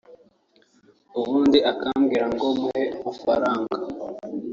ubundi 1.19 1.57
akambwira 1.71 2.25
ngo 2.33 2.45
muhe 2.59 2.83
amafaranga 2.99 3.75